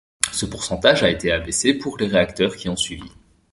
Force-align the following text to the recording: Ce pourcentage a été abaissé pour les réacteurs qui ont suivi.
Ce 0.31 0.47
pourcentage 0.47 1.03
a 1.03 1.11
été 1.11 1.31
abaissé 1.31 1.75
pour 1.75 1.95
les 1.99 2.07
réacteurs 2.07 2.55
qui 2.55 2.69
ont 2.69 2.75
suivi. 2.75 3.11